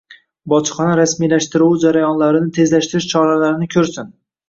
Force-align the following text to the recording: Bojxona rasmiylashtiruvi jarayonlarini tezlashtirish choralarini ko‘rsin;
Bojxona 0.53 0.95
rasmiylashtiruvi 1.01 1.79
jarayonlarini 1.85 2.53
tezlashtirish 2.59 3.11
choralarini 3.15 3.73
ko‘rsin; 3.79 4.15